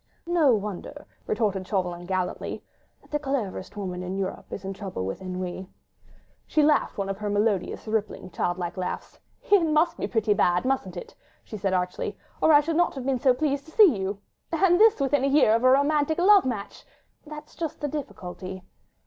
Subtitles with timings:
[0.25, 2.63] "No wonder," retorted Chauvelin, gallantly,
[3.03, 5.69] "that the cleverest woman in Europe is troubled with ennui."
[6.47, 9.19] She laughed one of her melodious, rippling, childlike laughs.
[9.43, 13.05] "It must be pretty bad, mustn't it?" she said archly, "or I should not have
[13.05, 14.17] been so pleased to see you."
[14.51, 16.87] "And this within a year of a romantic love match!..." "Yes!...
[16.87, 17.55] a year of a romantic love match...
[17.55, 18.63] that's just the difficulty